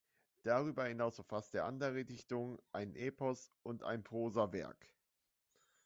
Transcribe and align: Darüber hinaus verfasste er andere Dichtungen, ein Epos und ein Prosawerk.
Darüber 0.41 0.85
hinaus 0.87 1.13
verfasste 1.17 1.59
er 1.59 1.65
andere 1.65 2.05
Dichtungen, 2.05 2.57
ein 2.71 2.95
Epos 2.95 3.51
und 3.61 3.83
ein 3.83 4.03
Prosawerk. 4.03 4.89